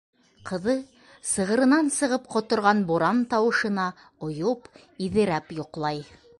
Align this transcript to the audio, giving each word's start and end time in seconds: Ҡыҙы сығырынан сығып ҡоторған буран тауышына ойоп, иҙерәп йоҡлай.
Ҡыҙы 0.51 0.73
сығырынан 1.31 1.91
сығып 1.97 2.25
ҡоторған 2.37 2.81
буран 2.93 3.21
тауышына 3.35 3.87
ойоп, 4.29 4.67
иҙерәп 5.09 5.57
йоҡлай. 5.61 6.05